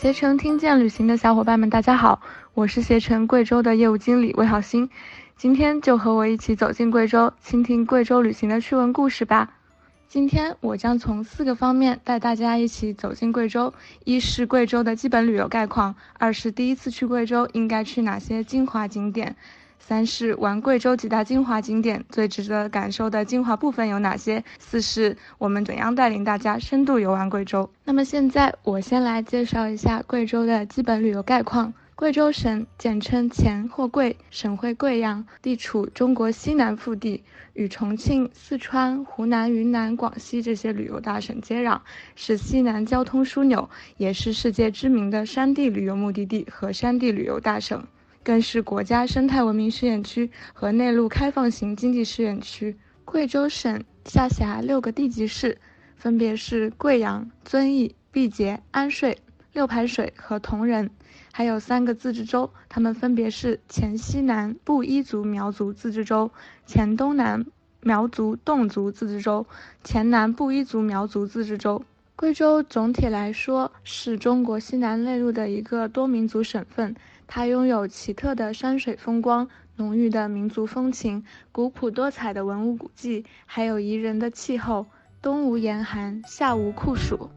[0.00, 2.22] 携程听见旅行的小伙伴们，大家好，
[2.54, 4.90] 我是携程贵州的业务经理魏好心，
[5.36, 9.50] 今天就和我一起走进贵州，倾听贵州旅行的趣闻故事吧。
[10.06, 13.74] 今天我将从四个方面带大家一起走进贵州：
[14.04, 19.34] 一是贵州的基本旅游概况；二是第一次去贵州应该去哪些精华景点。
[19.78, 24.44] 三是玩贵州几大精华景点，最值得感受的精华部分有哪些？
[24.58, 27.70] 四是我们怎样带领大家深度游玩贵州？
[27.84, 31.72] 那么现在我先来介绍一下贵州的基本旅游概况。
[31.94, 37.24] 贵州省简称黔或贵，省会贵阳，地处中国西南腹地，
[37.54, 41.80] 与重庆、四川、湖南、云南、广西这些旅游大省接壤，
[42.14, 47.82] 是西南交通枢纽，也是世界知名的山地旅游目的地和山地旅游大省。
[48.28, 52.76] 更是国家生态文明试验区和内陆开放型经济试验区。
[53.06, 55.56] 贵州省下辖六个地级市，
[55.96, 59.16] 分别是贵阳、遵义、毕节、安顺、
[59.54, 60.90] 六盘水和铜仁，
[61.32, 66.30] 还有三个自治州，它们分别是黔西南布依族苗族自治州、
[66.66, 67.46] 黔东南
[67.80, 69.46] 苗族侗族自治州、
[69.82, 71.82] 黔南布依族苗族自治州。
[72.14, 76.94] 贵州总体来说是中国西南内陆的一个多民族省份。
[77.30, 84.86] 它拥有奇特的山水风光、浓郁的民族风情、古朴多彩的文物古迹，还有宜人的气候，
[85.20, 87.30] 冬无严寒，夏无酷暑。